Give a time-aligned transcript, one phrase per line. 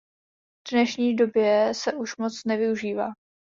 [0.71, 3.09] Dnešní době se už moc nevyužívá.